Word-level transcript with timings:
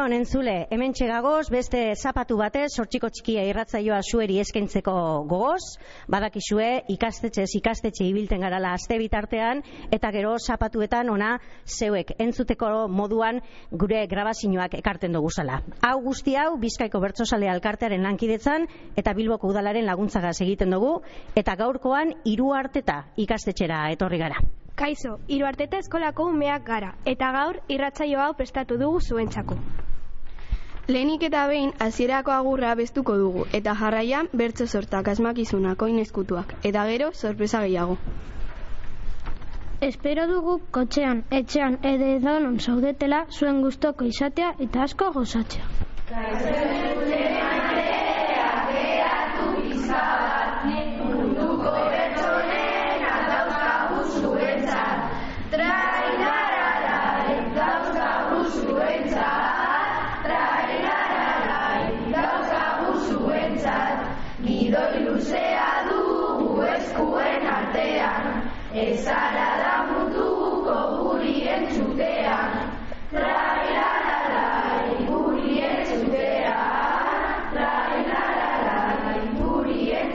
Egun 0.00 0.14
honen 0.14 0.24
zule, 0.24 0.52
hemen 0.72 0.94
txegagoz, 0.96 1.50
beste 1.52 1.80
zapatu 1.92 2.38
batez, 2.40 2.70
sortxiko 2.72 3.10
txikia 3.12 3.42
irratzaioa 3.50 3.98
sueri 4.00 4.38
eskaintzeko 4.40 4.94
gogoz, 5.28 5.74
badakizue 6.08 6.68
ikastetxe 6.94 7.44
ikastetxe 7.58 8.06
ibilten 8.08 8.40
garala 8.40 8.70
aste 8.78 8.96
bitartean, 8.96 9.60
eta 9.92 10.08
gero 10.14 10.30
zapatuetan 10.40 11.10
ona 11.12 11.34
zeuek 11.66 12.14
entzuteko 12.16 12.86
moduan 12.88 13.42
gure 13.82 14.06
grabazioak 14.08 14.78
ekarten 14.78 15.12
dugu 15.18 15.28
zala. 15.36 15.58
Hau 15.84 15.98
guzti 16.06 16.38
hau, 16.40 16.56
Bizkaiko 16.64 17.04
Bertsozale 17.04 17.52
Alkartearen 17.52 18.08
lankidetzan, 18.08 18.64
eta 18.96 19.12
Bilboko 19.12 19.52
Udalaren 19.52 19.84
laguntzagaz 19.84 20.38
egiten 20.40 20.72
dugu, 20.72 20.94
eta 21.36 21.58
gaurkoan 21.60 22.16
hiru 22.24 22.54
arteta 22.56 23.02
ikastetxera 23.20 23.90
etorri 23.92 24.24
gara. 24.24 24.40
Kaixo, 24.80 25.18
hiru 25.28 25.44
arteta 25.44 25.76
eskolako 25.84 26.30
umeak 26.32 26.64
gara, 26.64 26.94
eta 27.04 27.34
gaur 27.36 27.60
irratsaio 27.68 28.24
hau 28.24 28.32
prestatu 28.40 28.80
dugu 28.80 29.04
zuentzako. 29.04 29.60
Lehenik 30.90 31.22
eta 31.22 31.42
behin 31.46 31.68
hasierako 31.84 32.32
agurra 32.34 32.70
bestuko 32.78 33.14
dugu, 33.18 33.42
eta 33.58 33.74
jarraian 33.80 34.28
bertso 34.40 34.64
sortak 34.66 35.10
asmakizunak 35.12 35.84
oin 35.86 36.00
eskutuak, 36.02 36.54
eta 36.70 36.86
gero 36.88 37.10
sorpresa 37.20 37.60
gehiago. 37.66 37.94
Espero 39.88 40.26
dugu 40.32 40.56
kotxean, 40.78 41.22
etxean, 41.40 41.78
edo 41.92 42.10
edonon 42.16 42.58
zaudetela 42.66 43.22
zuen 43.38 43.62
gustoko 43.68 44.10
izatea 44.14 44.50
eta 44.68 44.82
asko 44.88 45.12
gozatzea. 45.20 47.29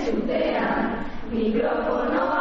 idea 0.07 0.89
mikrofonoa 1.31 2.34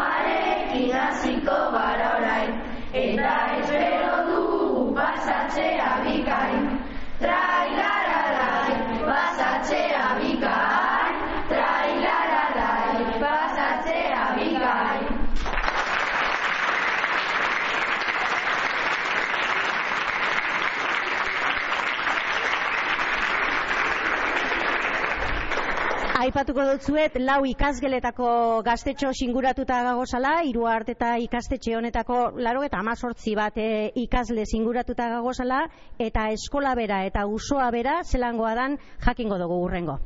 Aipatuko 26.34 26.64
dutzuet, 26.66 27.14
lau 27.22 27.44
ikasgeletako 27.46 28.28
gaztetxo 28.66 29.12
singuratuta 29.14 29.76
gagozala, 29.86 30.32
hiru 30.42 30.64
eta 30.66 31.12
ikastetxe 31.22 31.76
honetako 31.76 32.32
laro 32.42 32.64
eta 32.64 32.80
amazortzi 32.80 33.36
bat 33.36 33.56
e, 33.56 33.92
ikasle 33.94 34.42
singuratuta 34.44 35.08
gagozala, 35.12 35.68
eta 35.96 36.30
eskola 36.34 36.74
bera 36.74 37.04
eta 37.06 37.24
usoa 37.26 37.70
bera 37.70 38.02
zelangoa 38.02 38.54
dan 38.56 38.76
jakingo 39.06 39.38
dugu 39.38 39.62
urrengo. 39.62 40.00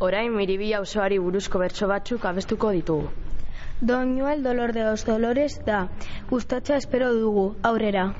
Orain 0.00 0.30
miribia 0.36 0.82
osoari 0.82 1.18
buruzko 1.18 1.58
bertso 1.58 1.88
batzuk 1.88 2.26
abestuko 2.26 2.72
ditugu. 2.76 3.08
Doñuel 3.80 4.42
dolor 4.42 4.74
de 4.74 4.84
los 4.84 5.06
dolores 5.06 5.64
da, 5.64 5.88
gustatza 6.28 6.76
espero 6.76 7.14
dugu, 7.14 7.56
aurrera. 7.62 8.12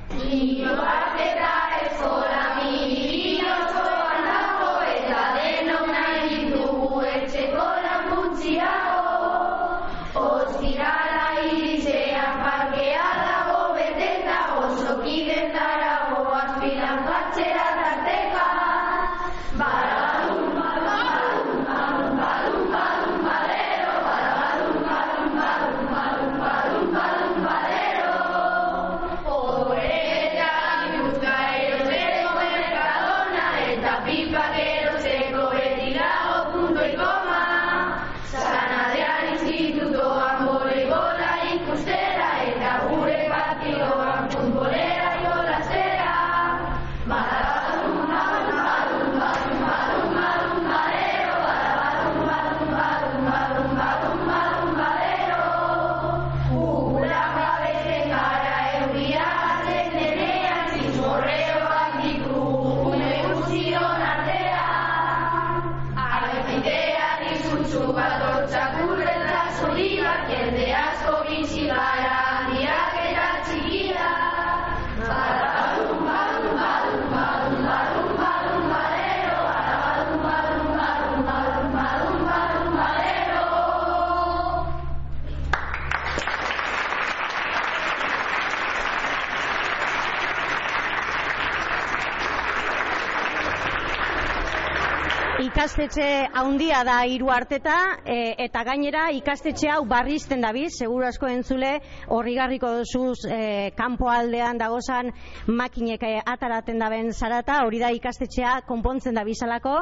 Ikastetxe 95.77 96.29
handia 96.33 96.79
da 96.81 96.95
hiru 97.05 97.27
arteta 97.29 97.73
e, 98.01 98.31
eta 98.41 98.63
gainera 98.65 99.11
ikastetxe 99.13 99.67
hau 99.69 99.83
barrizten 99.85 100.41
dabiz, 100.41 100.71
seguru 100.73 101.05
asko 101.05 101.29
entzule 101.29 101.69
horrigarriko 102.15 102.71
duzuz 102.79 103.27
e, 103.29 103.69
kanpo 103.77 104.09
aldean 104.09 104.57
dagozan 104.57 105.11
makinek 105.45 106.01
e, 106.01 106.09
ataraten 106.33 106.81
daben 106.81 107.13
zarata, 107.13 107.59
hori 107.67 107.77
da 107.77 107.93
ikastetxea 107.93 108.55
konpontzen 108.65 109.21
da 109.21 109.21
bizalako. 109.29 109.75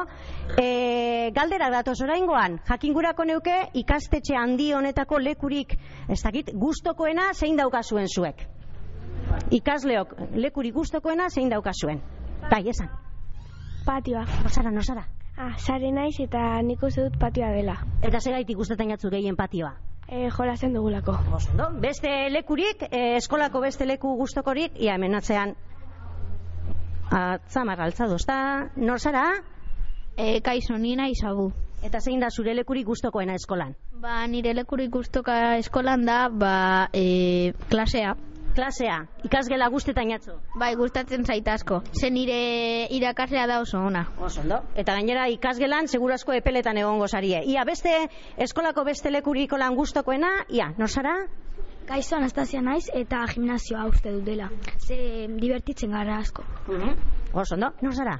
E, 0.60 1.32
galdera 1.32 1.72
datoz 1.72 1.96
oraingoan, 2.04 2.60
jakingurako 2.68 3.24
neuke 3.32 3.56
ikastetxe 3.80 4.36
handi 4.36 4.74
honetako 4.76 5.24
lekurik, 5.24 5.78
ez 6.12 6.20
dakit, 6.20 6.52
gustokoena 6.52 7.30
zein 7.32 7.56
daukazuen 7.56 8.12
zuek. 8.12 8.44
Ikasleok 9.48 10.12
lekurik 10.44 10.76
gustokoena 10.76 11.32
zein 11.32 11.48
daukazuen. 11.48 12.04
Bai, 12.50 12.66
esan. 12.68 12.92
Patioa. 13.88 14.28
Nosara, 14.44 14.70
nosara. 14.70 15.15
Ah, 15.36 15.52
sare 15.58 15.90
naiz 15.92 16.16
eta 16.24 16.62
nik 16.64 16.82
uste 16.82 17.02
dut 17.04 17.18
patioa 17.20 17.50
dela. 17.52 17.76
Eta 18.02 18.20
segaitik 18.20 18.56
gustatzen 18.56 18.94
jatzu 18.94 19.10
gehien 19.12 19.36
patioa. 19.36 19.74
E, 20.08 20.30
jolazen 20.30 20.72
dugulako. 20.72 21.16
Ondo, 21.36 21.66
beste 21.82 22.08
lekurik, 22.30 22.86
eh, 22.90 23.16
eskolako 23.16 23.60
beste 23.60 23.86
leku 23.86 24.14
gustokorik, 24.16 24.78
ia 24.80 24.94
hemen 24.94 25.14
atzean. 25.18 25.54
Atzamar 27.10 27.80
altzadu, 27.80 28.16
ezta? 28.16 28.38
Nor 28.76 29.00
zara? 29.00 29.26
E, 30.16 30.40
kaixo, 30.40 30.78
nina 30.78 31.08
izabu. 31.12 31.50
Eta 31.84 32.00
zein 32.00 32.20
da 32.20 32.30
zure 32.30 32.54
lekurik 32.54 32.86
gustokoena 32.86 33.34
eskolan? 33.36 33.74
Ba, 34.00 34.22
nire 34.26 34.54
lekurik 34.54 34.90
gustoka 34.90 35.56
eskolan 35.58 36.06
da, 36.06 36.28
ba, 36.32 36.88
e, 36.94 37.52
klasea. 37.68 38.16
Klasea, 38.56 39.02
ikasgela 39.28 39.66
guztetan 39.68 40.08
jatzu. 40.08 40.34
Bai, 40.56 40.70
gustatzen 40.80 41.26
zait 41.28 41.48
asko. 41.52 41.82
Ze 41.92 42.08
nire 42.10 42.36
irakaslea 42.96 43.44
da 43.50 43.58
oso 43.60 43.82
ona. 43.84 44.06
Oso 44.16 44.40
ondo. 44.40 44.62
Eta 44.74 44.94
gainera 44.96 45.26
ikasgelan 45.28 45.90
segurasko 45.92 46.32
epeletan 46.32 46.80
egongo 46.80 47.04
zarie. 47.06 47.42
Ia 47.44 47.66
beste 47.68 47.92
eskolako 48.46 48.86
beste 48.88 49.12
lekuriko 49.12 49.58
lan 49.60 49.76
gustokoena, 49.76 50.30
ia, 50.48 50.70
nor 50.78 50.88
zara? 50.88 51.12
Kaixo 51.86 52.16
Anastasia 52.16 52.62
naiz 52.64 52.86
eta 52.94 53.20
gimnasioa 53.34 53.84
uste 53.90 54.14
dut 54.14 54.24
dela. 54.24 54.48
Ze 54.78 54.96
divertitzen 55.36 55.92
gara 55.92 56.16
asko. 56.24 56.46
Oso 57.34 57.58
ondo, 57.58 57.74
nor 57.82 57.92
zara? 57.92 58.16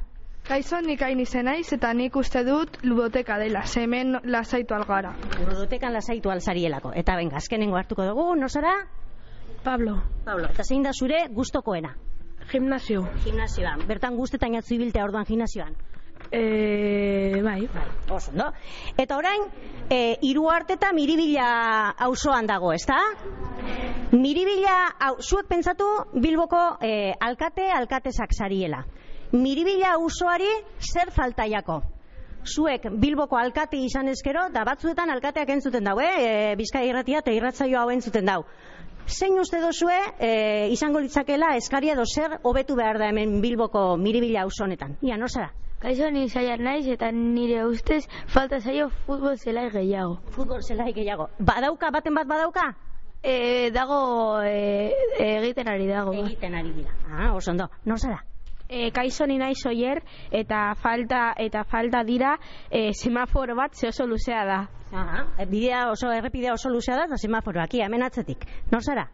Kaixo 0.47 0.83
nik 0.85 1.01
hain 1.03 1.25
izen 1.25 1.49
naiz 1.49 1.73
eta 1.73 1.95
nik 1.97 2.15
uste 2.21 2.45
dut 2.45 2.77
ludoteka 2.85 3.41
dela, 3.41 3.65
ze 3.67 3.89
hemen 3.89 4.21
lasaitu 4.23 4.77
algara. 4.77 5.17
Ludotekan 5.41 5.97
lasaitu 5.97 6.31
alzarielako. 6.31 6.93
Eta 6.95 7.17
benga, 7.17 7.41
azkenengo 7.41 7.81
hartuko 7.81 8.05
dugu, 8.05 8.29
no 8.37 8.53
zara? 8.53 8.77
Pablo, 9.67 9.99
Pablo, 10.25 10.47
eta 10.55 10.63
zein 10.63 10.85
da 10.87 10.93
zure 10.95 11.27
gustokoena? 11.35 11.97
gimnasio. 12.51 13.07
Gimnasioan. 13.25 13.85
Bertan 13.89 14.17
guztetan 14.17 14.55
jatzu 14.57 14.77
ibiltea 14.77 15.05
orduan 15.05 15.27
gimnasioan. 15.27 15.75
E, 16.31 17.41
bai. 17.43 17.61
Bai, 17.73 17.87
oso, 18.15 18.33
no? 18.35 18.51
Eta 18.99 19.17
orain, 19.19 19.47
e, 19.91 20.17
iru 20.23 20.49
eta 20.69 20.93
miribila 20.93 21.91
auzoan 21.99 22.47
dago, 22.47 22.73
ezta? 22.73 22.97
Miribila, 24.13 24.95
hau, 24.99 25.17
zuek 25.21 25.47
pentsatu 25.49 25.85
Bilboko 26.15 26.79
e, 26.81 27.13
alkate, 27.21 27.71
alkatesak 27.71 28.31
zariela. 28.33 28.85
Miribila 29.33 29.95
auzoari 29.95 30.51
zer 30.81 31.11
faltaiako? 31.11 31.83
Zuek 32.47 32.87
Bilboko 32.93 33.37
alkate 33.37 33.77
izan 33.77 34.09
ezkero, 34.09 34.49
da 34.55 34.63
batzuetan 34.65 35.11
alkateak 35.11 35.49
entzuten 35.49 35.85
dau, 35.85 35.99
eh? 36.01 36.15
E, 36.23 36.57
Bizkai 36.57 36.89
irratia 36.89 37.19
eta 37.19 37.35
irratzaio 37.35 37.81
hau 37.81 37.91
entzuten 37.91 38.27
dau. 38.27 38.45
Zein 39.07 39.39
uste 39.39 39.61
dozue 39.63 39.97
e, 40.19 40.69
izango 40.75 40.99
litzakela 40.99 41.53
eskaria 41.57 41.95
edo 41.95 42.05
zer 42.07 42.41
hobetu 42.43 42.75
behar 42.75 42.99
da 42.99 43.07
hemen 43.13 43.41
Bilboko 43.41 43.97
miribila 43.97 44.43
auzo 44.43 44.65
honetan? 44.65 44.97
Ia, 45.01 45.17
no 45.17 45.29
zara? 45.29 45.53
Kaixo 45.79 46.11
ni 46.11 46.29
zaiar 46.29 46.59
naiz 46.59 46.87
eta 46.91 47.13
nire 47.15 47.63
ustez 47.69 48.09
falta 48.27 48.59
zaio 48.61 48.89
futbol 49.07 49.39
zelai 49.39 49.69
gehiago. 49.71 50.19
Futbol 50.35 50.63
zelai 50.63 50.93
gehiago. 50.93 51.29
Badauka, 51.39 51.91
baten 51.95 52.19
bat 52.19 52.27
badauka? 52.27 52.73
E, 53.23 53.71
dago 53.71 54.41
e, 54.43 54.91
egiten 55.19 55.69
ari 55.69 55.87
dago. 55.87 56.15
Egiten 56.27 56.55
ari 56.59 56.73
dira. 56.73 56.97
Ah, 57.07 57.35
oso 57.35 57.53
ondo. 57.53 57.71
Nor 57.85 58.01
zara? 58.03 58.25
E, 58.69 58.91
kaixo 58.91 59.27
ni 59.27 59.39
naiz 59.39 59.61
oier 59.67 60.03
eta 60.31 60.75
falta 60.83 61.35
eta 61.39 61.65
falta 61.65 62.03
dira 62.05 62.37
e, 62.71 62.93
semaforo 62.93 63.55
bat 63.57 63.75
ze 63.75 63.89
oso 63.89 64.07
luzea 64.07 64.45
da. 64.45 64.61
Aha, 64.93 65.27
bidea 65.51 65.91
oso 65.91 66.11
errepidea 66.13 66.55
oso 66.55 66.71
luzea 66.71 66.97
da 66.97 67.05
eta 67.07 67.17
semaforoak 67.17 67.75
ia 67.75 67.87
hemen 67.87 68.03
atzetik. 68.03 68.47
Nor 68.73 68.83
zara? 68.83 69.09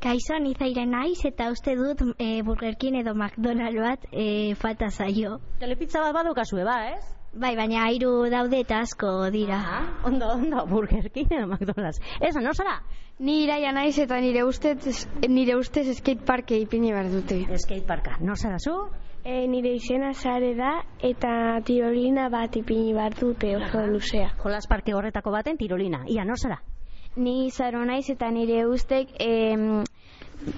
Kaixo 0.00 0.38
ni 0.38 0.54
zaire 0.54 0.86
naiz 0.86 1.24
eta 1.26 1.50
uste 1.50 1.74
dut 1.74 2.02
e, 2.18 2.42
Burger 2.42 2.76
King 2.78 3.00
edo 3.00 3.14
McDonald 3.14 3.78
bat 3.82 4.06
e, 4.12 4.54
falta 4.54 4.90
zaio. 4.90 5.40
Telepizza 5.58 6.00
bat 6.00 6.14
badukazue 6.14 6.64
ba, 6.64 6.80
ez? 6.94 7.17
Bai, 7.36 7.52
baina 7.56 7.90
hiru 7.92 8.30
daude 8.32 8.62
eta 8.64 8.80
asko 8.80 9.28
dira. 9.30 9.58
Aha, 9.58 9.80
ondo, 10.08 10.30
ondo, 10.32 10.64
Burger 10.66 11.10
King 11.12 11.28
edo 11.30 11.46
McDonald's. 11.46 12.00
Eza, 12.20 12.40
nor 12.40 12.56
zara? 12.56 12.80
Ni 13.18 13.42
iraia 13.44 13.72
naiz 13.72 13.98
eta 13.98 14.16
nire 14.20 14.44
ustez, 14.48 15.04
nire 15.28 15.56
ustez 15.58 15.84
skateparke 15.98 16.56
ipini 16.56 16.92
behar 16.92 17.10
dute. 17.12 17.42
Skateparka. 17.58 18.16
Nor 18.24 18.38
zara 18.38 18.58
zu? 18.58 18.74
E, 19.24 19.46
nire 19.46 19.74
izena 19.76 20.14
sare 20.14 20.54
da 20.56 20.72
eta 21.04 21.60
tirolina 21.66 22.30
bat 22.32 22.56
ipini 22.56 22.94
bat 22.96 23.18
dute 23.20 23.56
oso 23.58 23.84
luzea. 23.86 24.32
Jolas 24.40 24.66
parke 24.66 24.94
horretako 24.94 25.34
baten 25.34 25.58
tirolina. 25.60 26.06
Ia, 26.08 26.24
nor 26.24 26.40
zara? 26.40 26.62
Ni 27.16 27.50
zaro 27.50 27.84
naiz 27.84 28.08
eta 28.08 28.30
nire 28.30 28.64
ustek 28.70 29.12
em, 29.20 29.82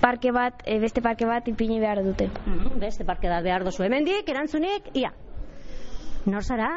parke 0.01 0.31
bat, 0.31 0.63
e, 0.67 0.79
beste 0.79 1.03
parke 1.03 1.27
bat 1.27 1.49
ipini 1.49 1.81
behar 1.81 2.05
dute. 2.05 2.31
Mm, 2.47 2.79
beste 2.79 3.05
parke 3.05 3.29
da 3.33 3.41
behar 3.43 3.65
dozu. 3.67 3.83
Hemendik, 3.83 4.29
erantzunik, 4.29 4.93
ia. 4.95 5.11
Nor 6.27 6.45
zara? 6.45 6.71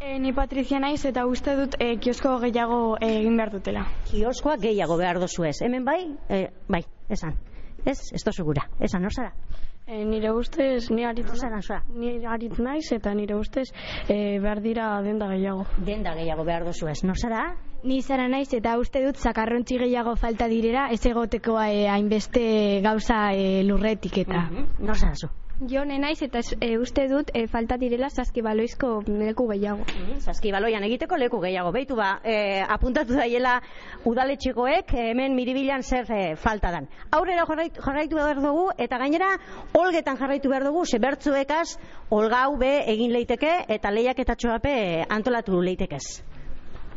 E, 0.00 0.18
ni 0.20 0.32
Patrizia 0.36 0.78
naiz 0.80 1.04
eta 1.08 1.26
uste 1.28 1.54
dut 1.56 1.76
e, 1.80 1.94
kiosko 2.00 2.36
gehiago 2.42 2.96
egin 3.00 3.36
behar 3.36 3.52
dutela. 3.52 3.84
Kioskoa 4.10 4.56
gehiago 4.60 4.96
behar 5.00 5.20
dozu 5.20 5.44
ez. 5.48 5.56
Hemen 5.64 5.84
bai? 5.84 6.00
E, 6.28 6.46
bai, 6.68 6.82
esan. 7.08 7.36
Ez, 7.84 7.98
ez 8.12 8.22
dozu 8.24 8.44
gura. 8.44 8.66
Esan, 8.80 9.02
nor 9.06 9.14
zara? 9.14 9.32
E, 9.86 10.02
nire 10.04 10.32
ustez, 10.34 10.90
ni 10.90 11.04
arit, 11.06 11.28
Nor 11.28 11.38
zara, 11.38 11.60
zara? 11.62 11.82
ni 11.94 12.16
arit 12.26 12.58
naiz 12.58 12.90
eta 12.92 13.14
nire 13.14 13.36
ustez 13.38 13.68
e, 14.08 14.38
behar 14.42 14.60
dira 14.60 14.90
denda 15.02 15.28
gehiago. 15.30 15.66
Denda 15.78 16.16
gehiago 16.18 16.44
behar 16.44 16.64
dozu 16.66 16.88
ez. 16.90 17.02
Nor 17.04 17.16
zara? 17.20 17.44
Ni 17.86 18.00
zara 18.02 18.24
naiz 18.26 18.48
eta 18.56 18.72
uste 18.82 18.98
dut 19.04 19.20
zakarrontzi 19.22 19.76
gehiago 19.78 20.16
falta 20.18 20.48
direra 20.50 20.88
ez 20.90 21.04
egoteko 21.06 21.52
e, 21.62 21.84
hainbeste 21.86 22.40
gauza 22.82 23.18
e, 23.30 23.62
lurretik 23.62 24.16
eta. 24.24 24.40
Nor 24.80 24.98
zara 24.98 25.14
zu? 25.14 25.28
Jo 25.70 25.84
naiz 25.86 26.18
eta 26.26 26.40
e, 26.58 26.72
uste 26.82 27.04
dut 27.06 27.30
e, 27.30 27.44
falta 27.46 27.76
direla 27.78 28.08
saskibaloizko 28.10 28.90
leku 29.06 29.46
gehiago. 29.52 29.86
Saskibaloian 30.18 30.82
egiteko 30.88 31.16
leku 31.22 31.38
gehiago. 31.44 31.70
Beitu 31.76 31.94
ba, 31.94 32.08
e, 32.24 32.58
apuntatu 32.76 33.14
daiela 33.20 33.60
udaletxekoek 34.04 34.90
e, 34.90 35.04
hemen 35.12 35.38
miribilan 35.38 35.86
zer 35.86 36.10
e, 36.10 36.22
falta 36.42 36.74
dan. 36.74 36.88
Aurrera 37.14 37.46
jarraitu, 37.46 37.84
jarraitu 37.86 38.18
behar 38.18 38.42
dugu 38.42 38.64
eta 38.76 38.98
gainera 38.98 39.30
olgetan 39.78 40.18
jarraitu 40.18 40.50
behar 40.50 40.66
dugu 40.66 40.82
ze 40.84 40.98
bertzuekaz 40.98 41.78
olgau 42.10 42.56
be 42.58 42.80
egin 42.96 43.14
leiteke 43.14 43.60
eta 43.78 43.94
lehiak 43.94 44.26
eta 44.26 44.34
txoape 44.34 44.74
antolatu 45.06 45.62
leitekez. 45.62 46.35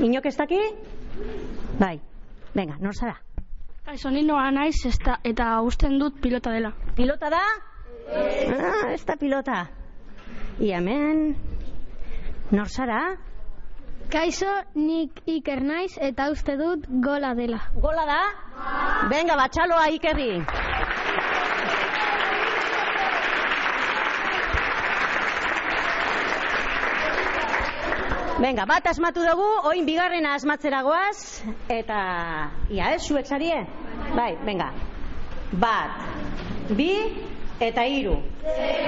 Inok 0.00 0.26
ez 0.26 0.36
daki? 0.36 0.58
Bai, 1.80 2.00
venga, 2.54 2.76
nor 2.80 2.92
zara? 2.94 3.16
Kaixo 3.86 4.10
ni 4.10 4.22
noa 4.26 4.50
naiz 4.52 4.82
eta, 4.88 5.20
eta 5.24 5.46
usten 5.64 5.96
dut 5.98 6.18
pilota 6.20 6.52
dela. 6.52 6.72
Pilota 6.96 7.30
da? 7.32 7.40
Ah, 8.12 8.92
ez 8.92 9.04
da 9.06 9.16
pilota. 9.16 9.62
I 10.60 10.72
hemen... 10.74 11.36
Nor 12.52 12.68
zara? 12.68 13.00
Kaixo 14.12 14.50
nik 14.74 15.22
iker 15.26 15.64
naiz 15.64 15.96
eta 15.98 16.28
uste 16.30 16.58
dut 16.60 16.84
gola 17.02 17.32
dela. 17.34 17.62
Gola 17.80 18.04
da? 18.06 18.20
Venga, 19.10 19.38
batxaloa 19.40 19.88
ikerri. 19.96 20.30
Venga, 28.36 28.66
bat 28.68 28.84
asmatu 28.84 29.22
dugu, 29.24 29.46
oin 29.70 29.86
bigarrena 29.88 30.34
asmatzeragoaz, 30.36 31.40
eta, 31.72 32.00
ia 32.68 32.90
ez, 32.92 33.00
zuek 33.08 33.24
zarie? 33.24 33.62
Bai, 34.12 34.34
venga. 34.44 34.68
Bat, 35.62 36.04
bi, 36.76 36.90
eta 37.64 37.86
hiru. 37.88 38.18
Zer 38.44 38.86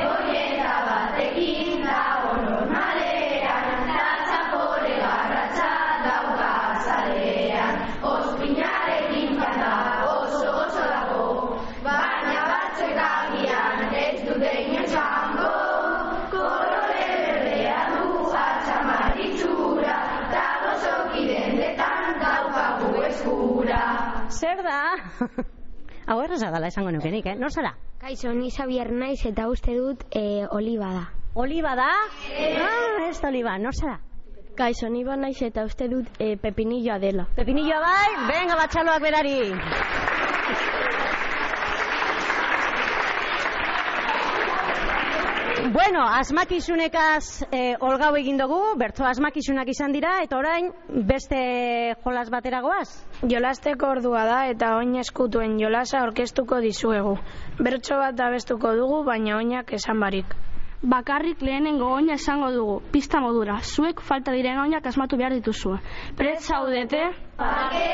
Hau 26.08 26.22
erraza 26.24 26.48
dala 26.48 26.70
esango 26.72 26.88
nukenik, 26.88 27.26
eh? 27.28 27.34
Nor 27.36 27.52
zara? 27.52 27.74
Kaixo 28.00 28.30
ni 28.32 28.48
Xavier 28.48 28.88
naiz 28.96 29.18
eta 29.28 29.44
uste 29.52 29.74
dut 29.76 30.06
e, 30.08 30.46
oliba 30.56 30.88
da. 30.94 31.02
Oliba 31.36 31.74
da? 31.76 31.88
Ah, 32.64 33.04
ez 33.10 33.20
da 33.20 33.28
oliba, 33.28 33.58
nor 33.60 33.76
zara? 33.76 33.98
Kaixo 34.56 34.88
ni 34.88 35.04
ba 35.04 35.18
naiz 35.20 35.36
eta 35.44 35.66
uste 35.68 35.90
dut 35.92 36.08
e, 36.18 36.32
pepinilloa 36.40 36.96
dela. 36.98 37.28
Pepinilloa 37.36 37.84
bai? 37.84 38.08
Venga, 38.32 38.56
batxaloak 38.56 39.04
berari. 39.04 39.36
Bueno, 45.78 46.02
asmakizunekaz 46.10 47.44
eh, 47.52 47.76
olgau 47.78 48.16
egin 48.18 48.40
dugu, 48.40 48.56
bertzo 48.80 49.04
asmakizunak 49.06 49.68
izan 49.70 49.92
dira, 49.94 50.16
eta 50.24 50.34
orain 50.40 50.72
beste 51.06 51.38
jolas 52.02 52.32
bateragoaz? 52.34 52.88
Jolasteko 53.30 53.92
ordua 53.94 54.24
da 54.26 54.40
eta 54.50 54.72
oin 54.80 54.96
eskutuen 54.98 55.54
jolasa 55.62 56.02
orkestuko 56.02 56.58
dizuegu. 56.66 57.14
Bertso 57.62 58.00
bat 58.02 58.18
abestuko 58.26 58.74
dugu, 58.74 59.04
baina 59.06 59.36
oinak 59.36 59.70
esan 59.78 60.02
barik. 60.02 60.34
Bakarrik 60.82 61.46
lehenengo 61.46 61.92
oina 61.94 62.18
esango 62.18 62.50
dugu, 62.56 62.80
pista 62.90 63.22
modura, 63.22 63.60
zuek 63.62 64.02
falta 64.10 64.34
diren 64.34 64.58
oinak 64.64 64.90
asmatu 64.90 65.22
behar 65.22 65.38
dituzue. 65.38 65.78
Pret 66.18 66.42
zaudete? 66.42 67.06
Begi 67.38 67.86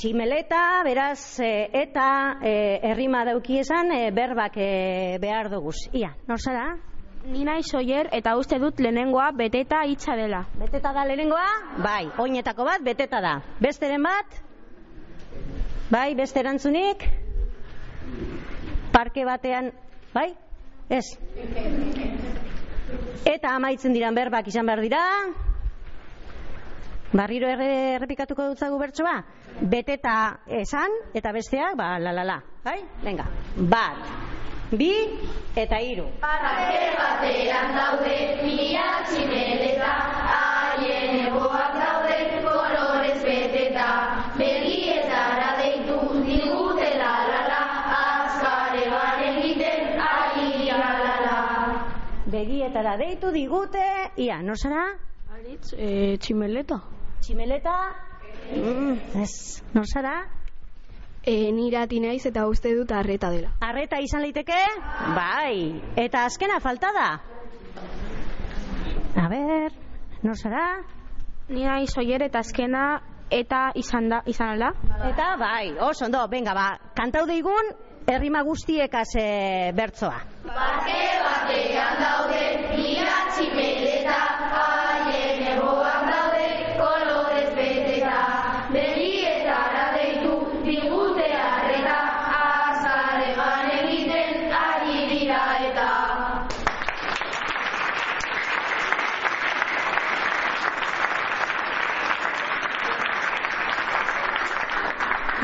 tximeleta, 0.00 0.80
beraz, 0.84 1.38
e, 1.40 1.68
eta 1.76 2.38
e, 2.40 2.52
errima 2.88 3.20
dauki 3.28 3.58
esan 3.60 3.92
e, 3.92 4.06
berbak 4.16 4.56
e, 4.56 5.18
behar 5.20 5.50
duguz. 5.52 5.76
Ia, 5.92 6.14
nor 6.28 6.40
zara? 6.40 6.78
Ni 7.28 7.44
naiz 7.44 7.68
oier 7.76 8.08
eta 8.16 8.32
uste 8.40 8.56
dut 8.62 8.80
lehenengoa 8.80 9.28
beteta 9.36 9.82
hitza 9.84 10.16
dela. 10.16 10.46
Beteta 10.56 10.94
da 10.96 11.04
lehenengoa? 11.04 11.50
Bai, 11.84 12.06
oinetako 12.22 12.64
bat 12.64 12.84
beteta 12.86 13.20
da. 13.20 13.34
Besteren 13.60 14.06
bat? 14.08 14.40
Bai, 15.92 16.14
beste 16.16 16.40
erantzunik? 16.40 17.04
Parke 18.94 19.26
batean, 19.28 19.68
bai? 20.14 20.30
Ez. 20.88 21.04
Eta 23.28 23.52
amaitzen 23.52 23.92
diran 23.92 24.16
berbak 24.16 24.48
izan 24.48 24.66
behar 24.70 24.80
dira. 24.88 25.04
Barriro 27.10 27.48
erre, 27.50 27.96
errepikatuko 27.96 28.44
dutzagu 28.52 28.76
bertsoa? 28.78 29.16
Beteta 29.70 30.12
esan, 30.46 30.92
eta 31.12 31.32
besteak, 31.34 31.72
ba, 31.74 31.96
la 31.98 32.12
la 32.14 32.22
la. 32.22 32.36
Bai? 32.62 32.76
Venga. 33.02 33.24
Bat, 33.72 34.04
bi, 34.70 34.92
eta 35.58 35.80
hiru. 35.82 36.04
Parke 36.22 36.84
batean 36.94 37.74
daude, 37.74 38.14
mila 38.44 38.84
tximeleta, 39.08 39.88
haien 40.34 41.18
egoak 41.24 41.80
daude, 41.80 42.20
kolorez 42.46 43.18
beteta, 43.24 43.88
begietara 44.38 45.50
deitu, 45.58 45.98
digute 46.30 46.94
la 47.02 47.10
la 47.32 47.42
la, 47.50 47.60
azkare 48.04 48.86
egiten, 49.32 49.98
ari 49.98 50.70
la 50.70 50.94
la 51.02 51.18
la. 51.26 51.36
Begietara 52.38 52.94
deitu 53.02 53.34
digute, 53.34 53.84
ia, 54.14 54.40
no 54.46 54.54
zara? 54.54 54.86
Aritz, 55.34 55.74
e, 55.74 56.16
tximeleta. 56.22 56.80
Tximeleta, 57.20 57.74
mm, 58.56 59.20
ez, 59.22 59.62
no 59.74 59.82
zara? 59.84 60.14
E, 61.20 61.52
nirati 61.52 62.00
naiz 62.00 62.24
eta 62.26 62.46
uste 62.48 62.72
dut 62.74 62.92
arreta 62.96 63.28
dela. 63.30 63.50
Arreta 63.60 63.98
izan 64.00 64.22
liteke? 64.24 64.56
Bai. 65.16 65.82
Eta 66.00 66.24
azkena 66.24 66.60
falta 66.64 66.92
da? 66.96 67.10
A 69.20 69.28
ber, 69.28 69.76
no 70.22 70.34
zara? 70.34 70.64
Ni 71.50 71.66
naiz 71.66 71.92
oier 72.00 72.24
eta 72.24 72.40
azkena 72.40 73.02
eta 73.30 73.70
izan 73.76 74.08
da, 74.08 74.22
izan 74.26 74.56
ala. 74.56 74.72
Eta 75.10 75.34
bai, 75.38 75.76
oso 75.90 76.06
ondo, 76.08 76.24
venga, 76.32 76.54
ba, 76.56 76.66
kantau 76.96 77.26
deigun, 77.28 77.74
errima 78.10 78.42
guztiekaz 78.42 79.08
e, 79.20 79.28
bertzoa. 79.76 80.18
Parke 80.48 81.00
batean 81.26 82.00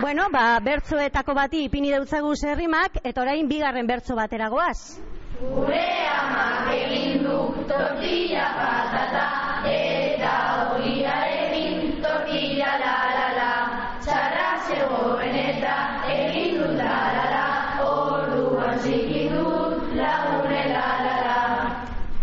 Bueno, 0.06 0.28
ba, 0.30 0.60
bertzoetako 0.62 1.34
bati 1.34 1.64
ipini 1.66 1.88
dautzagu 1.90 2.28
zerrimak, 2.38 3.00
eta 3.02 3.24
orain 3.24 3.48
bigarren 3.50 3.88
bertzo 3.90 4.14
batera 4.14 4.46
goaz. 4.52 5.00
Gure 5.40 5.80
amak 6.12 6.68
egin 6.76 7.24
du 7.24 7.38
tortilla 7.72 8.44
patata 8.54 9.24
eta 9.72 10.30
ogiarekin 10.76 11.98
tortilla 12.06 12.70
la 12.84 12.94
la 13.16 13.26
la. 13.40 13.50
Txarra 14.06 14.48
zegoen 14.68 15.42
eta 15.42 15.74
egin 16.14 16.62
dut 16.62 16.78
la 16.78 16.94
la 17.18 17.28
la. 17.34 17.44
Orduan 17.90 18.78
zikin 18.86 19.34
dut 19.34 19.94
lagune 19.98 20.66
la 20.70 20.88
la 21.02 21.20
la. 21.28 21.44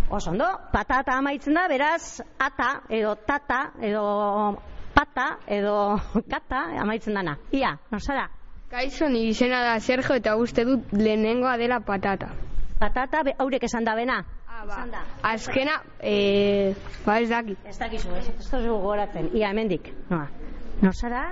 Oso 0.08 0.32
ondo, 0.32 0.54
patata 0.72 1.20
amaitzen 1.20 1.60
da, 1.60 1.68
beraz, 1.68 2.22
ata, 2.40 2.78
edo 2.88 3.18
tata, 3.28 3.66
edo 3.82 4.08
pata, 5.04 5.38
edo 5.48 6.00
kata, 6.34 6.64
amaitzen 6.80 7.14
dana. 7.14 7.38
Ia, 7.52 7.78
no 7.92 8.00
zara? 8.00 8.30
Kaixo, 8.72 9.10
ni 9.10 9.28
izena 9.30 9.62
da 9.62 9.80
Sergio 9.80 10.16
eta 10.16 10.36
uste 10.40 10.66
dut 10.66 10.94
lehenengoa 10.94 11.58
dela 11.58 11.80
patata. 11.80 12.32
Patata, 12.80 13.24
be, 13.24 13.36
haurek 13.38 13.64
esan 13.68 13.86
da 13.86 13.96
bena. 13.96 14.24
Ah, 14.48 14.64
ba. 14.66 15.04
Azkena, 15.30 15.82
e, 16.00 16.74
ba 17.06 17.20
ez 17.20 17.30
daki. 17.30 17.58
Ez 17.70 17.78
dakizu, 17.78 18.16
ez, 18.18 18.28
ez 18.30 18.50
duzu 18.50 18.72
gogoratzen. 18.72 19.30
Ia, 19.36 19.52
hemendik. 19.52 19.92
Noa. 20.10 20.28
No 20.82 20.92
zara? 20.94 21.24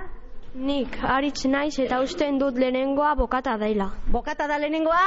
Nik 0.54 0.98
aritz 1.08 1.46
naiz 1.48 1.78
eta 1.80 2.02
usten 2.04 2.38
dut 2.38 2.58
lehenengoa 2.60 3.14
bokata 3.16 3.56
daila. 3.58 3.90
Bokata 4.12 4.46
da 4.46 4.60
lehenengoa? 4.60 5.04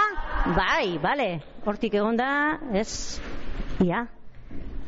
Bai, 0.58 0.98
bale. 1.02 1.32
Hortik 1.66 1.96
egon 2.02 2.18
da, 2.18 2.30
ez. 2.74 3.22
Ia. 3.86 4.08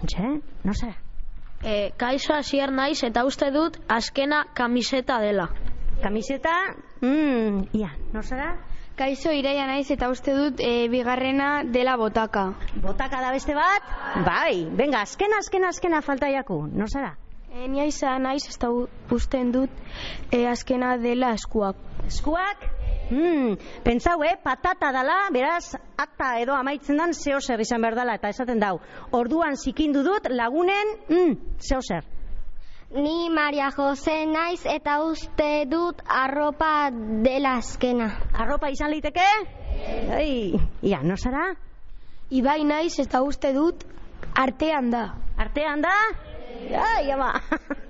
Txe, 0.05 0.39
no 0.65 0.73
zara? 0.73 1.06
E, 1.63 1.91
kaixo 1.97 2.33
hasier 2.33 2.71
naiz 2.71 3.01
eta 3.03 3.25
uste 3.25 3.49
dut 3.51 3.79
azkena 3.89 4.45
kamiseta 4.53 5.19
dela. 5.19 5.49
Kamiseta, 6.03 6.53
mm, 7.01 7.69
ia, 7.73 7.91
no 8.13 8.21
zara? 8.23 8.55
Kaixo 8.97 9.31
iraia 9.33 9.67
naiz 9.69 9.89
eta 9.93 10.09
uste 10.09 10.33
dut 10.33 10.61
e, 10.61 10.87
bigarrena 10.89 11.63
dela 11.63 11.97
botaka. 11.97 12.51
Botaka 12.81 13.21
da 13.21 13.31
beste 13.31 13.53
bat? 13.53 13.93
Bai, 14.25 14.65
venga, 14.71 15.01
azkena, 15.01 15.37
azkena, 15.43 15.69
azkena 15.69 16.01
falta 16.01 16.29
jaku, 16.33 16.65
no 16.73 16.87
zara? 16.87 17.15
E, 17.53 17.67
nia 17.67 17.85
izan 17.87 18.23
naiz 18.27 18.43
eta 18.49 18.69
u- 18.69 18.87
usten 19.11 19.51
dut 19.51 19.69
e, 20.31 20.45
azkena 20.47 20.97
dela 21.01 21.31
eskuak. 21.37 21.75
Eskuak? 22.07 22.65
Mm, 23.09 23.55
pentsau, 23.85 24.19
eh, 24.27 24.35
patata 24.43 24.91
dala, 24.91 25.29
beraz, 25.31 25.77
ata 25.97 26.33
edo 26.41 26.53
amaitzen 26.53 26.97
dan 26.99 27.13
zeo 27.15 27.39
zer 27.39 27.61
izan 27.63 27.81
behar 27.81 27.95
dala, 27.95 28.17
eta 28.19 28.29
esaten 28.29 28.59
dau. 28.59 28.81
Orduan 29.15 29.55
zikindu 29.55 30.03
dut 30.03 30.27
lagunen, 30.29 30.91
mm, 31.07 31.37
zeo 31.59 31.79
zer. 31.81 32.03
Ni 32.91 33.29
Maria 33.29 33.69
Jose 33.75 34.25
naiz 34.25 34.61
eta 34.65 35.01
uste 35.03 35.65
dut 35.67 36.01
arropa 36.07 36.89
dela 37.23 37.57
azkena. 37.59 38.07
Arropa 38.33 38.69
izan 38.71 38.91
liteke? 38.91 39.25
Ei, 40.19 40.53
ia, 40.81 41.01
no 41.03 41.17
zara? 41.17 41.49
Ibai 42.29 42.63
naiz 42.63 42.97
eta 42.99 43.21
uste 43.23 43.51
dut 43.53 43.83
artean 44.35 44.89
da. 44.91 45.03
Artean 45.37 45.83
da? 45.83 45.95
Ai, 46.75 47.11
ama. 47.11 47.33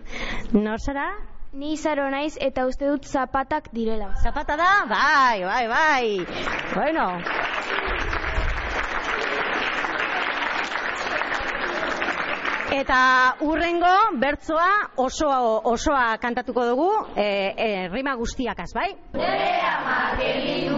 no 0.64 0.78
zara? 0.78 1.10
Ni 1.54 1.78
zaro 1.78 2.10
naiz 2.12 2.36
eta 2.42 2.66
uste 2.68 2.86
dut 2.86 3.06
zapatak 3.06 3.70
direla. 3.74 4.12
Zapata 4.24 4.58
da? 4.60 4.86
Bai, 4.90 5.44
bai, 5.44 5.68
bai. 5.68 6.26
Bueno. 6.76 7.08
Eta 12.78 13.00
urrengo 13.42 13.94
bertzoa 14.22 14.70
osoa 15.02 15.40
osoa 15.72 16.18
kantatuko 16.22 16.66
dugu, 16.68 16.90
eh, 17.16 17.54
eh, 17.58 17.88
rima 17.90 18.14
guztiakaz, 18.20 18.74
bai? 18.76 18.92
Gure 19.16 19.54
amak 19.72 20.77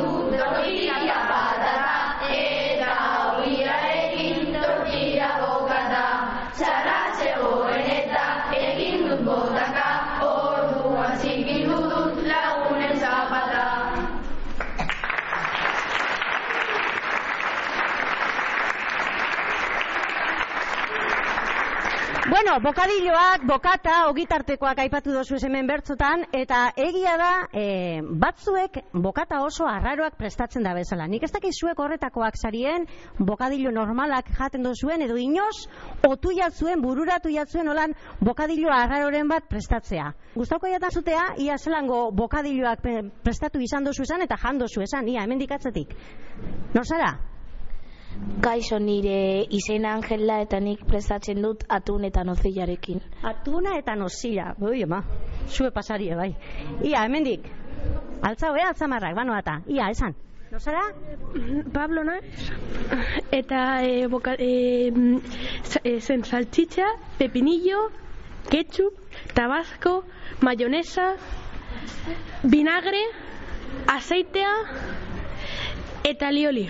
Bueno, 22.50 22.64
bokadilloak, 22.66 23.44
bokata, 23.46 23.96
ogitartekoak 24.10 24.80
aipatu 24.82 25.12
dozu 25.14 25.38
hemen 25.46 25.68
bertzotan, 25.70 26.24
eta 26.34 26.72
egia 26.82 27.12
da, 27.22 27.28
e, 27.54 28.02
batzuek 28.02 28.80
bokata 29.06 29.44
oso 29.46 29.68
arraroak 29.70 30.18
prestatzen 30.18 30.66
da 30.66 30.74
bezala. 30.74 31.06
Nik 31.06 31.28
ez 31.28 31.30
dakit 31.30 31.54
zuek 31.54 31.78
horretakoak 31.78 32.42
zarien, 32.42 32.88
bokadillo 33.20 33.70
normalak 33.70 34.34
jaten 34.34 34.66
dozuen, 34.66 35.06
edo 35.06 35.20
inoz, 35.22 35.68
otu 36.10 36.34
jatzuen, 36.34 36.82
bururatu 36.82 37.30
jatzuen, 37.30 37.70
holan, 37.70 37.94
bokadillo 38.20 38.74
arraroren 38.74 39.30
bat 39.30 39.46
prestatzea. 39.46 40.10
Gustauko 40.34 40.74
jatan 40.74 40.90
zutea, 40.90 41.28
ia 41.38 41.60
zelango 41.60 42.08
bokadilloak 42.10 42.82
prestatu 43.22 43.62
izan 43.62 43.86
dozu 43.86 44.10
esan, 44.10 44.26
eta 44.26 44.42
jan 44.42 44.58
dozu 44.58 44.82
esan, 44.82 45.08
ia, 45.08 45.22
hemen 45.22 45.46
dikatzetik. 45.46 45.94
No 46.74 46.82
zara? 46.82 47.14
Kaixo 48.42 48.80
nire 48.80 49.46
izena 49.56 49.94
Angela 49.96 50.40
eta 50.44 50.60
nik 50.60 50.86
prestatzen 50.88 51.42
dut 51.42 51.64
atun 51.70 52.06
eta 52.06 52.24
nozillarekin. 52.24 53.02
Atuna 53.24 53.78
eta 53.80 53.96
nozila, 53.96 54.54
oi 54.62 54.84
ama, 54.84 55.04
zue 55.48 55.72
pasarie 55.72 56.16
bai. 56.16 56.34
Ia, 56.84 57.04
hemendik. 57.06 57.46
Altzau, 58.22 58.56
ea, 58.56 58.72
altzamarrak, 58.74 59.16
bano 59.16 59.38
eta. 59.38 59.62
Ia, 59.68 59.90
esan. 59.92 60.16
No 60.52 60.58
zara? 60.60 60.82
Pablo 61.74 62.04
naiz 62.04 62.50
eta 63.32 63.84
e, 63.86 64.08
boka, 64.08 64.34
e, 64.34 64.90
e, 65.84 66.00
zen 66.02 66.24
salchicha, 66.24 66.88
pepinillo, 67.20 67.92
ketchup, 68.50 68.98
tabasco, 69.36 70.04
mayonesa, 70.42 71.14
Vinagre, 72.44 73.04
azeitea 73.88 74.54
eta 76.04 76.32
lioli. 76.32 76.70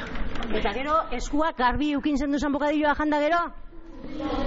Eta 0.60 0.74
gero, 0.74 0.96
eskuak 1.16 1.58
garbi 1.58 1.96
ukintzen 1.98 2.32
duzan 2.32 2.54
bokadilloa 2.56 2.96
janda 2.98 3.20
gero? 3.24 3.40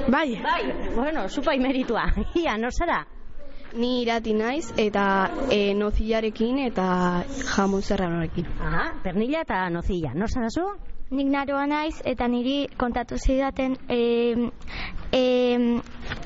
Bai. 0.09 0.29
Bai, 0.43 0.63
bueno, 0.95 1.29
supai 1.29 1.59
meritua. 1.59 2.05
Ia, 2.43 2.57
nor 2.59 2.73
zara? 2.73 3.05
Ni 3.73 4.03
irati 4.03 4.35
naiz 4.37 4.73
eta 4.77 5.05
e, 5.49 5.73
nozillarekin 5.75 6.59
eta 6.67 6.87
jamon 7.55 7.83
serranorekin. 7.83 8.49
Aha, 8.61 8.89
pernilla 9.05 9.41
eta 9.47 9.69
nozilla. 9.71 10.13
Nor 10.15 10.29
zara 10.29 10.51
zu? 10.51 10.67
Nik 11.13 11.29
naroa 11.33 11.65
naiz 11.69 12.03
eta 12.09 12.29
niri 12.29 12.67
kontatu 12.77 13.17
zidaten 13.17 13.77
e, 13.89 13.99
e, 15.13 15.23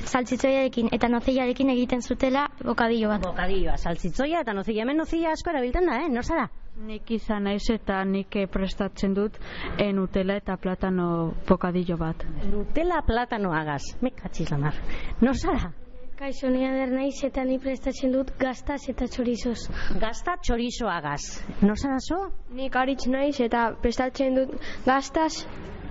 saltzitzoiarekin 0.04 0.90
eta 0.94 1.10
nozillarekin 1.10 1.70
egiten 1.74 2.02
zutela 2.02 2.48
bokadillo 2.64 3.14
bat. 3.14 3.22
Bokadilloa, 3.26 3.76
saltzitzoia 3.76 4.42
eta 4.42 4.54
nozilla. 4.54 4.82
Hemen 4.82 5.04
nozilla 5.04 5.34
asko 5.34 5.54
erabiltzen 5.54 5.86
da, 5.86 6.00
eh? 6.02 6.10
Nor 6.10 6.26
zara? 6.26 6.48
Nik 6.76 7.10
izan 7.10 7.46
naiz 7.48 7.70
eta 7.72 8.02
nik 8.04 8.36
eh, 8.36 8.44
prestatzen 8.52 9.14
dut 9.16 9.38
eh, 9.80 9.92
Nutella 9.96 10.34
eta 10.36 10.58
platano 10.60 11.32
bokadillo 11.48 11.96
bat. 11.96 12.24
Nutella 12.50 13.00
platano 13.06 13.52
agaz. 13.56 13.94
Me 14.02 14.10
katxiz 14.12 14.50
lamar. 14.50 14.76
Nor 15.22 15.38
zara? 15.40 15.70
Kaixo, 16.16 16.50
ni 16.52 16.66
ader 16.68 16.92
naiz 16.92 17.22
eta 17.24 17.44
ni 17.44 17.56
prestatzen 17.60 18.12
dut 18.12 18.34
gaztaz 18.40 18.82
eta 18.92 19.08
txorizoz. 19.08 19.70
Gazta 20.00 20.36
txorizo 20.42 20.90
agaz. 20.92 21.22
Nor 21.62 21.80
zara 21.80 21.96
zu? 22.00 22.20
Nik 22.56 22.76
aritz 22.76 23.06
naiz 23.08 23.38
eta 23.40 23.70
prestatzen 23.80 24.36
dut 24.36 24.52
gaztaz 24.84 25.46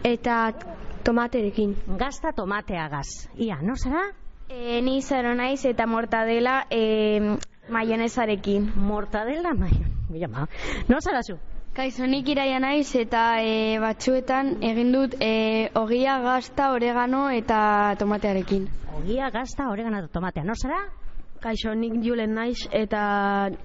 eta 0.06 0.38
tomaterekin. 1.06 1.74
Gazta 1.98 2.34
tomate 2.38 2.78
agaz. 2.78 3.08
Ia, 3.38 3.58
nor 3.62 3.82
zara? 3.82 4.06
E, 4.50 4.82
ni 4.86 5.02
zaro 5.02 5.34
naiz 5.34 5.66
eta 5.66 5.86
mortadela 5.90 6.60
e, 6.70 7.38
maionezarekin. 7.70 8.72
Mortadela 8.76 9.54
maio. 9.54 9.86
Mira 10.10 10.28
ma. 10.28 10.48
Nor 10.88 11.02
zara 11.02 11.22
zu? 11.24 11.38
Kaixo, 11.76 12.06
nik 12.08 12.30
iraia 12.32 12.60
naiz 12.64 12.88
eta 12.96 13.22
e, 13.44 13.56
batzuetan 13.84 14.54
egin 14.64 14.94
dut 14.96 15.18
e, 15.20 15.70
ogia, 15.76 16.20
gazta, 16.24 16.70
oregano 16.72 17.26
eta 17.36 17.58
tomatearekin. 18.00 18.70
Ogia, 19.02 19.28
gazta, 19.34 19.68
oregano 19.74 20.00
eta 20.00 20.08
tomatea. 20.14 20.46
Nor 20.48 20.56
zara? 20.56 20.80
Kaixo, 21.44 21.74
nik 21.76 22.00
julen 22.06 22.32
naiz 22.38 22.62
eta 22.72 23.02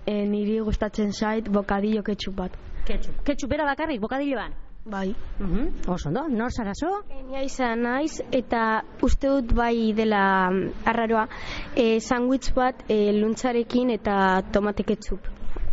e, 0.06 0.16
niri 0.26 0.58
gustatzen 0.66 1.12
zait 1.12 1.46
bokadillo 1.48 2.02
ketchup 2.02 2.34
bat. 2.42 2.58
Ketchup. 2.88 3.22
Ketchup 3.24 3.54
bera 3.54 3.68
bakarrik, 3.68 4.02
bokadilloan. 4.02 4.58
Bai. 4.84 5.14
Uh 5.38 5.46
-huh. 5.46 5.92
Oso 5.92 6.08
ondo, 6.08 6.28
nor 6.28 6.50
zara 6.52 6.72
zu? 6.74 6.88
Nia 7.28 7.42
izan 7.42 7.82
naiz 7.82 8.22
eta 8.32 8.82
uste 9.02 9.28
dut 9.28 9.52
bai 9.54 9.92
dela 9.92 10.50
mm, 10.50 10.72
arraroa 10.84 11.28
e, 11.76 12.00
sandwich 12.00 12.54
bat 12.54 12.84
e, 12.88 13.12
luntzarekin 13.12 13.90
eta 13.90 14.42
tomate 14.52 14.84
ketchup. 14.84 15.20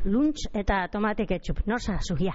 Lunch 0.04 0.50
eta 0.54 0.88
tomate 0.92 1.26
ketchup. 1.26 1.60
Nor 1.66 1.80
zara 1.80 2.00
zu, 2.02 2.16
ia? 2.20 2.34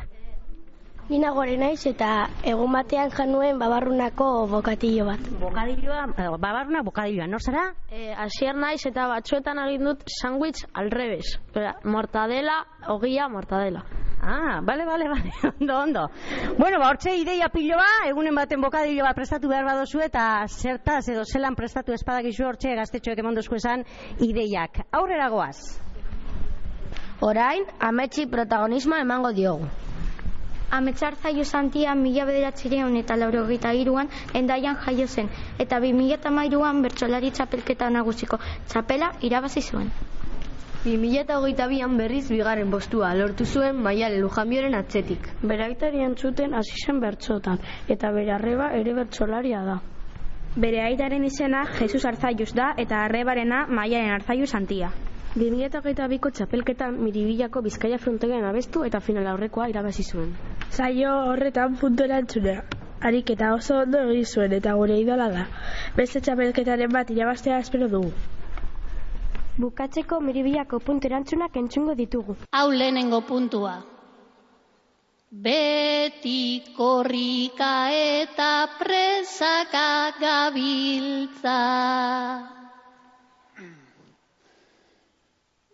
Nina 1.08 1.30
gore 1.34 1.56
naiz 1.58 1.86
eta 1.86 2.28
egun 2.42 2.72
batean 2.72 3.10
januen 3.10 3.58
babarrunako 3.58 4.46
bokatillo 4.46 5.04
bat. 5.04 5.20
Bokadilloa, 5.40 6.06
eh, 6.16 6.28
babarruna 6.38 6.82
bokadilloa. 6.82 7.26
Nor 7.26 7.42
zara? 7.42 7.74
E, 7.90 8.14
asier 8.14 8.54
naiz 8.54 8.86
eta 8.86 9.08
batzuetan 9.08 9.58
egin 9.58 9.84
dut 9.84 10.02
sandwich 10.06 10.64
alrebes. 10.72 11.38
Mortadela, 11.84 12.64
ogia, 12.88 13.28
mortadela. 13.28 13.84
Ah, 14.24 14.60
bale, 14.62 14.86
bale, 14.86 15.08
bale, 15.08 15.32
ondo, 15.60 15.78
ondo. 15.78 16.10
Bueno, 16.56 16.78
ba, 16.78 16.90
hortze 16.90 17.16
ideia 17.18 17.48
piloa, 17.50 18.06
egunen 18.06 18.36
baten 18.38 18.60
bokadillo 18.62 19.02
bat 19.02 19.18
prestatu 19.18 19.48
behar 19.50 19.64
badozu 19.66 19.98
eta 20.04 20.46
zertaz 20.46 21.08
edo 21.10 21.24
zelan 21.26 21.56
prestatu 21.58 21.92
espadakizu 21.96 22.46
hortxe 22.46 22.76
gaztetxoek 22.78 23.18
emondozko 23.18 23.58
esan 23.58 23.82
ideiak. 24.22 24.84
Aurrera 24.92 25.26
goaz. 25.28 25.56
Orain, 27.22 27.66
ametsi 27.90 28.28
protagonismo 28.30 28.94
emango 29.02 29.34
diogu. 29.34 29.66
Ametsar 30.70 31.18
zaio 31.18 31.44
santia 31.44 31.96
mila 31.98 32.24
bederatzireun 32.24 32.94
eta 33.02 33.18
laurogeita 33.18 33.74
iruan 33.74 34.08
endaian 34.38 34.78
jaio 34.86 35.08
zen, 35.08 35.34
eta 35.58 35.82
bi 35.82 35.92
mila 35.92 36.14
eta 36.22 36.30
mairuan 36.30 36.80
bertsolari 36.86 37.34
txapelketa 37.34 37.90
nagusiko 37.90 38.38
txapela 38.70 39.12
irabazi 39.20 39.66
zuen. 39.66 39.90
2008an 40.82 41.92
berriz 41.94 42.24
bigarren 42.26 42.70
postua 42.72 43.12
lortu 43.14 43.44
zuen 43.46 43.76
Maialen 43.82 44.18
Lujambioren 44.24 44.74
atzetik. 44.74 45.28
Beraitari 45.50 46.02
entzuten 46.02 46.56
hasi 46.58 46.74
zen 46.84 46.98
bertsotan, 47.04 47.60
eta 47.94 48.10
bere 48.16 48.32
arreba 48.34 48.66
ere 48.78 48.94
bertsolaria 48.96 49.60
da. 49.68 49.76
Bere 50.64 50.80
aitaren 50.88 51.28
izena 51.28 51.60
Jesus 51.78 52.02
Arzaius 52.10 52.50
da 52.58 52.72
eta 52.84 53.04
arrebarena 53.04 53.62
Maialen 53.68 54.10
Arzaius 54.16 54.50
Santia. 54.50 54.90
2008ko 55.36 56.34
txapelketan 56.40 56.98
miribillako 57.04 57.62
bizkaia 57.62 58.02
frontoian 58.02 58.50
abestu 58.50 58.82
eta 58.90 58.98
final 58.98 59.30
aurrekoa 59.36 59.70
irabazi 59.70 60.02
zuen. 60.02 60.34
Zaio 60.72 61.14
horretan 61.30 61.78
puntu 61.78 62.10
erantzunea. 62.10 62.66
Ariketa 63.00 63.54
oso 63.54 63.78
ondo 63.86 64.02
egin 64.10 64.26
zuen 64.26 64.58
eta 64.58 64.74
gure 64.82 64.98
idola 64.98 65.30
da. 65.30 65.48
Beste 65.94 66.20
txapelketaren 66.20 66.90
bat 66.90 67.18
irabaztea 67.20 67.62
espero 67.62 67.86
dugu. 67.98 68.10
Bukatzeko 69.52 70.20
miribillako 70.24 70.78
puntu 70.80 71.08
erantzunak 71.08 71.56
entzungo 71.60 71.94
ditugu. 71.94 72.36
Hau 72.56 72.70
lehenengo 72.72 73.20
puntua. 73.20 73.82
Beti 75.28 76.62
korrika 76.76 77.88
eta 77.92 78.68
presaka 78.78 80.12
gabiltza. 80.20 81.58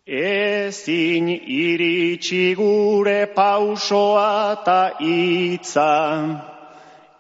Ezin 0.09 1.29
iritsi 1.29 2.55
gure 2.57 3.27
pausoa 3.27 4.57
ta 4.65 4.97
hitza, 4.99 5.93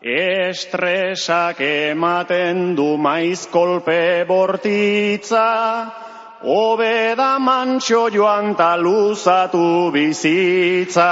estresak 0.00 1.60
ematen 1.60 2.74
du 2.74 2.96
maiz 2.96 3.46
kolpe 3.46 4.24
bortitza, 4.24 6.07
hobeda 6.42 7.38
mantxo 7.38 8.10
joan 8.10 8.54
ta 8.54 8.76
luzatu 8.76 9.90
bizitza. 9.90 11.10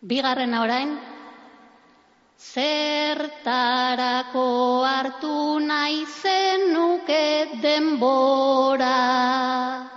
Bigarrena 0.00 0.62
orain, 0.64 0.96
zertarako 2.40 4.48
hartu 4.88 5.60
nahi 5.60 6.06
zenuke 6.08 7.60
denbora. 7.62 9.89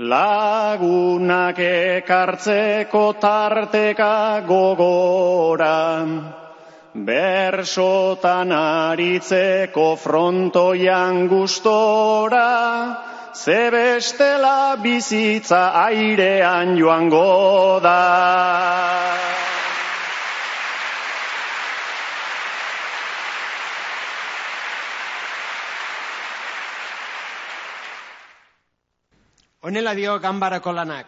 Lagunak 0.00 1.58
ekartzeko 1.60 3.20
tarteka 3.20 4.40
gogora, 4.48 6.08
bersotan 6.94 8.48
aritzeko 8.50 9.96
frontoian 10.00 11.28
gustora, 11.28 12.48
ze 13.36 13.68
bestela 13.68 14.80
bizitza 14.80 15.68
airean 15.84 16.78
joango 16.80 17.78
da. 17.84 19.39
Honela 29.60 29.92
dio 29.94 30.18
ganbarako 30.18 30.72
lanak. 30.72 31.06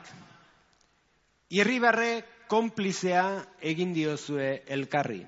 Irribarre 1.56 2.24
konplizea 2.52 3.24
egin 3.72 3.94
diozue 3.96 4.48
elkarri. 4.76 5.22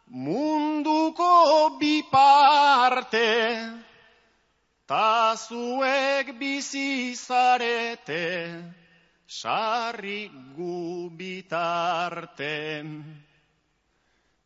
munduko 0.10 1.78
bi 1.80 2.04
parte, 2.12 3.60
ta 4.88 5.36
zuek 5.36 6.38
bizi 6.39 7.15
zarete 7.15 8.74
sarri 9.28 10.30
gu 10.56 11.10
bitarte. 11.10 12.86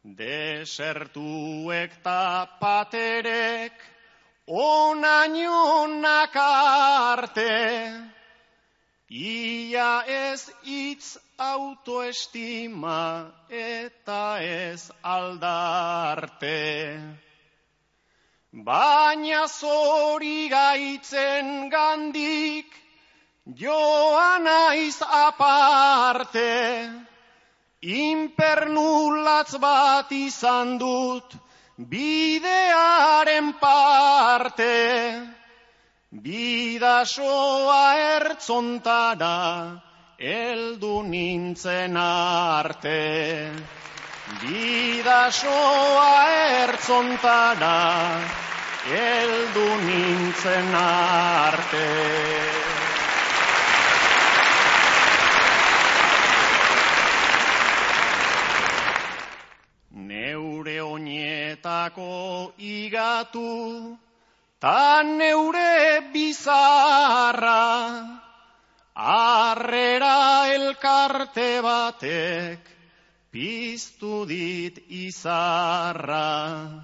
Desertuek 0.03 2.01
ta 2.03 2.47
paterek 2.59 3.73
onainonak 4.47 6.35
arte, 6.35 7.51
Ia 9.11 10.03
ez 10.07 10.47
itz 10.63 11.17
autoestima 11.35 13.27
eta 13.49 14.39
ez 14.39 14.87
aldarte. 15.03 16.55
Baina 18.53 19.47
zori 19.47 20.47
gaitzen 20.47 21.67
gandik 21.69 22.71
joan 23.43 24.47
aiz 24.47 25.01
aparte. 25.03 26.87
Impernulatz 27.83 29.59
bat 29.59 30.11
izan 30.11 30.77
dut 30.79 31.35
bidearen 31.75 33.53
parte. 33.59 35.40
Bidasoa 36.11 37.95
ertzontara, 38.19 39.79
eldu 40.19 41.03
nintzen 41.07 41.95
arte. 41.95 43.47
Bidasoa 44.43 46.11
ertzontara, 46.67 48.19
eldu 48.91 49.67
nintzen 49.87 50.75
arte. 50.75 51.87
Neure 60.11 60.81
oinetako 60.81 62.51
igatu, 62.59 63.97
Ta 64.61 65.01
neure 65.01 66.13
bizarra, 66.13 67.65
arrera 68.93 70.53
elkarte 70.53 71.65
batek, 71.65 72.61
piztu 73.33 74.29
dit 74.29 74.77
izarra. 74.85 76.77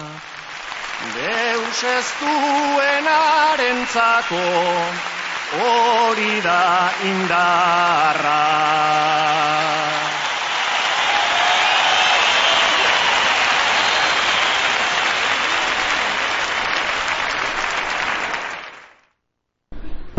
Deus 1.20 1.84
ez 1.84 2.08
duen 2.24 3.08
arentzako 3.08 5.21
hori 5.52 6.40
da 6.42 6.92
indarra. 7.04 8.40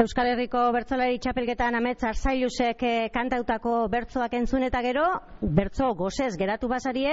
Euskal 0.02 0.26
Herriko 0.32 0.60
bertzolari 0.74 1.20
txapelketan 1.22 1.76
amets 1.78 2.00
arzailusek 2.08 2.80
eh, 2.88 3.10
kantautako 3.14 3.74
bertzoak 3.92 4.32
entzun 4.34 4.66
eta 4.66 4.80
gero, 4.82 5.04
bertzo 5.58 5.92
gozez 6.00 6.32
geratu 6.40 6.66
basarie, 6.72 7.12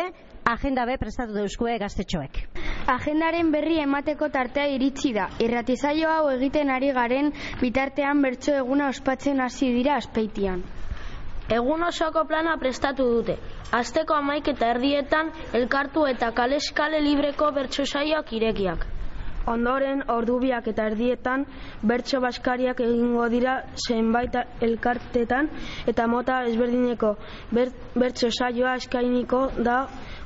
agenda 0.54 0.88
be 0.90 0.96
prestatu 0.98 1.36
deuskue 1.38 1.76
gaztetxoek. 1.84 2.42
Agendaren 2.96 3.54
berri 3.54 3.78
emateko 3.84 4.32
tartea 4.34 4.66
iritsi 4.74 5.14
da. 5.14 5.28
Irratizaio 5.46 6.10
hau 6.10 6.34
egiten 6.34 6.74
ari 6.74 6.90
garen 6.98 7.30
bitartean 7.62 8.26
bertso 8.26 8.58
eguna 8.64 8.90
ospatzen 8.96 9.46
hasi 9.46 9.70
dira 9.78 10.02
aspeitian. 10.02 10.66
Egun 11.62 11.86
osoko 11.86 12.26
plana 12.32 12.58
prestatu 12.58 13.06
dute. 13.12 13.38
Azteko 13.84 14.18
amaik 14.18 14.50
eta 14.56 14.74
erdietan 14.74 15.30
elkartu 15.62 16.10
eta 16.10 16.34
kaleskale 16.42 17.06
libreko 17.06 17.54
bertso 17.54 17.86
saioak 17.86 18.34
irekiak. 18.40 18.96
Ondoren, 19.48 20.04
ordubiak 20.10 20.68
eta 20.68 20.86
erdietan, 20.92 21.46
bertso 21.92 22.20
baskariak 22.22 22.80
egingo 22.86 23.28
dira 23.30 23.56
zenbait 23.88 24.36
elkartetan 24.68 25.50
eta 25.88 26.08
mota 26.08 26.44
ezberdineko 26.50 27.16
ber, 27.52 27.72
bertso 27.96 28.30
saioa 28.32 28.76
eskainiko 28.82 29.42
da 29.70 29.78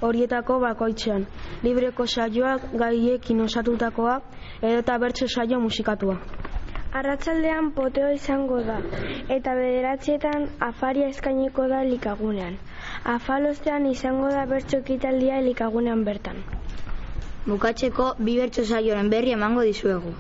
horietako 0.02 0.60
bakoitzean. 0.66 1.28
Libreko 1.64 2.08
saioak 2.08 2.72
gaiekin 2.84 3.42
osatutakoa 3.42 4.22
eta 4.62 4.98
bertso 4.98 5.28
saio 5.28 5.60
musikatua. 5.60 6.18
Arratsaldean 6.94 7.72
poteo 7.78 8.10
izango 8.16 8.60
da 8.66 8.76
eta 9.36 9.56
bederatzietan 9.60 10.44
afaria 10.68 11.08
eskainiko 11.14 11.66
da 11.72 11.80
likagunean. 11.88 12.60
Afalostean 13.16 13.88
izango 13.92 14.30
da 14.36 14.46
bertso 14.52 14.84
ekitaldia 14.84 15.40
likagunean 15.48 16.04
bertan. 16.10 16.44
Bukatzeko 17.46 18.04
bi 18.24 18.38
bertso 18.40 18.64
saioren 18.64 19.10
berri 19.12 19.34
emango 19.36 19.64
dizuegu. 19.68 20.12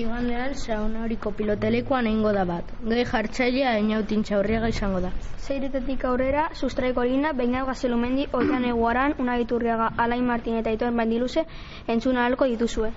Igandean 0.00 0.52
sauna 0.54 1.00
horiko 1.06 1.32
pilotelekuan 1.38 2.06
egingo 2.10 2.30
da 2.36 2.44
bat. 2.50 2.70
Gai 2.92 3.04
jartzailea 3.12 3.72
inautin 3.82 4.22
txaurriaga 4.28 4.68
izango 4.74 5.00
da. 5.06 5.10
Zeiretetik 5.46 6.06
aurrera, 6.12 6.44
sustraiko 6.54 7.02
lina, 7.08 7.32
Beñat 7.40 7.66
Gazelumendi, 7.72 8.28
Oian 8.40 8.68
Eguaran, 8.70 9.16
Unaiturriaga, 9.18 9.90
Alain 10.06 10.24
Martin 10.30 10.60
eta 10.60 10.76
Itoen 10.78 11.02
Bandiluze 11.02 11.46
entzuna 11.96 12.28
halko 12.28 12.46
dituzue. 12.54 12.92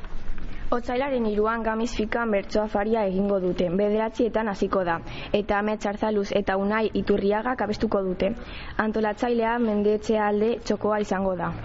Otzailaren 0.72 1.26
iruan 1.34 1.66
gamiz 1.66 1.90
fikan 1.98 2.30
bertsoa 2.38 2.68
faria 2.76 3.08
egingo 3.10 3.42
dute, 3.44 3.74
bederatzietan 3.84 4.54
hasiko 4.54 4.86
da, 4.86 5.02
eta 5.34 5.58
amets 5.64 5.82
arzaluz 5.96 6.30
eta 6.44 6.62
unai 6.62 6.86
iturriaga 6.94 7.58
kabestuko 7.58 8.06
dute. 8.06 8.36
Antolatzailea 8.86 9.58
mendetxe 9.70 10.22
alde 10.30 10.60
txokoa 10.62 11.02
izango 11.10 11.36
da. 11.46 11.56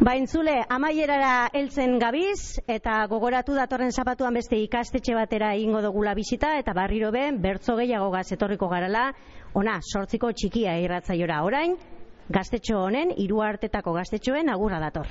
Baintzule, 0.00 0.54
amaierara 0.72 1.50
heltzen 1.52 1.98
gabiz 2.00 2.58
eta 2.70 2.94
gogoratu 3.10 3.52
datorren 3.54 3.92
zapatuan 3.92 4.34
beste 4.38 4.56
ikastetxe 4.56 5.14
batera 5.14 5.52
egingo 5.54 5.82
dugula 5.84 6.14
bisita 6.16 6.54
eta 6.58 6.72
barriro 6.72 7.10
ben 7.12 7.40
bertzo 7.42 7.76
gehiago 7.76 8.08
gaz 8.10 8.32
etorriko 8.32 8.68
garala, 8.72 9.10
ona, 9.52 9.78
sortziko 9.82 10.32
txikia 10.32 10.78
irratzaiora. 10.80 11.42
Orain, 11.44 11.76
gaztetxo 12.32 12.78
honen, 12.80 13.12
hiru 13.20 13.42
hartetako 13.44 13.92
gaztetxoen 13.98 14.48
agurra 14.48 14.80
dator. 14.80 15.06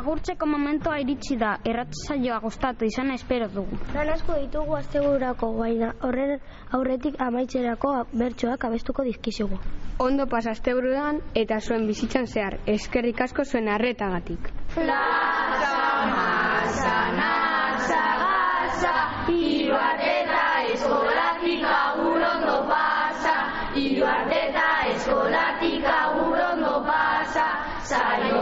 agurtzeko 0.00 0.46
momentua 0.48 0.94
iritsi 1.02 1.36
da, 1.36 1.50
erratzaioa 1.68 2.38
gustatu 2.40 2.86
izana 2.88 3.16
espero 3.18 3.48
dugu. 3.52 3.76
Lan 3.94 4.08
asko 4.14 4.38
ditugu 4.40 4.76
astebururako 4.78 5.50
baina 5.58 5.90
horren 6.08 6.38
aurretik 6.78 7.18
amaitzerako 7.20 7.92
bertsoak 8.22 8.64
abestuko 8.70 9.04
dizkizugu. 9.08 9.58
Ondo 10.00 10.26
pas 10.26 10.46
asteburuan 10.54 11.20
eta 11.42 11.60
zuen 11.60 11.86
bizitzan 11.86 12.26
zehar, 12.26 12.56
eskerrik 12.76 13.20
asko 13.26 13.44
zuen 13.44 13.68
arretagatik. 13.68 14.48
Plaza, 14.74 15.76
masa, 16.14 16.96
nasa, 17.18 18.02
gasa, 18.22 18.94
hiru 19.28 19.76
eta 20.08 20.48
eskolatik 20.72 21.68
agur 21.76 22.28
ondo 22.32 22.58
pasa, 22.72 23.36
hiru 23.76 24.08
saiu 27.92 28.40